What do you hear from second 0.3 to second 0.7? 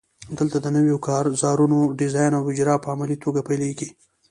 دلته د